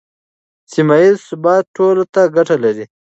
سیمه 0.71 0.95
ییز 1.01 1.17
ثبات 1.29 1.65
ټولو 1.75 2.03
ته 2.13 2.21
ګټه 2.35 2.55
لري. 2.63 2.85